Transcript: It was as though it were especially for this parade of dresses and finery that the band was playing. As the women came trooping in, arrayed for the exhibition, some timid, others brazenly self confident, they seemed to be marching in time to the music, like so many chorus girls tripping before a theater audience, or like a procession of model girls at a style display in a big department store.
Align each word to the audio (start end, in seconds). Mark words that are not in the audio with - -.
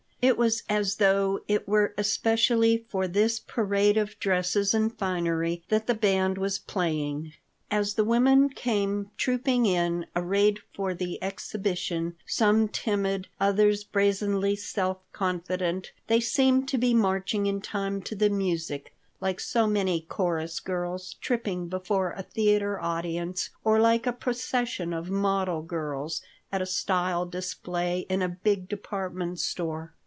It 0.23 0.37
was 0.37 0.61
as 0.69 0.97
though 0.97 1.39
it 1.47 1.67
were 1.67 1.95
especially 1.97 2.85
for 2.89 3.07
this 3.07 3.39
parade 3.39 3.97
of 3.97 4.19
dresses 4.19 4.71
and 4.71 4.95
finery 4.95 5.63
that 5.69 5.87
the 5.87 5.95
band 5.95 6.37
was 6.37 6.59
playing. 6.59 7.33
As 7.71 7.95
the 7.95 8.03
women 8.03 8.49
came 8.49 9.09
trooping 9.17 9.65
in, 9.65 10.05
arrayed 10.15 10.59
for 10.75 10.93
the 10.93 11.17
exhibition, 11.23 12.17
some 12.27 12.67
timid, 12.67 13.29
others 13.39 13.83
brazenly 13.83 14.55
self 14.55 14.97
confident, 15.11 15.91
they 16.05 16.19
seemed 16.19 16.67
to 16.67 16.77
be 16.77 16.93
marching 16.93 17.47
in 17.47 17.59
time 17.59 17.99
to 18.03 18.15
the 18.15 18.29
music, 18.29 18.93
like 19.21 19.39
so 19.39 19.65
many 19.65 20.01
chorus 20.01 20.59
girls 20.59 21.15
tripping 21.19 21.67
before 21.67 22.11
a 22.11 22.21
theater 22.21 22.79
audience, 22.79 23.49
or 23.63 23.79
like 23.79 24.05
a 24.05 24.13
procession 24.13 24.93
of 24.93 25.09
model 25.09 25.63
girls 25.63 26.21
at 26.51 26.61
a 26.61 26.67
style 26.67 27.25
display 27.25 28.01
in 28.07 28.21
a 28.21 28.29
big 28.29 28.69
department 28.69 29.39
store. 29.39 29.95